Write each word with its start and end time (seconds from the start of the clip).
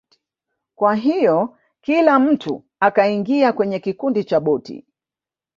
Kwa 0.75 0.95
hiyo 0.95 1.57
kila 1.81 2.19
mtu 2.19 2.63
akaingia 2.79 3.53
kwenye 3.53 3.79
kikundi 3.79 4.23
cha 4.23 4.39
boti 4.39 4.85